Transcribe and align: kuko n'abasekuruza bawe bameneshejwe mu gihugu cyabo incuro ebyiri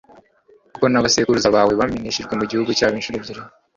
kuko 0.73 0.85
n'abasekuruza 0.87 1.49
bawe 1.55 1.73
bameneshejwe 1.79 2.33
mu 2.39 2.45
gihugu 2.49 2.69
cyabo 2.77 2.95
incuro 2.97 3.17
ebyiri 3.19 3.41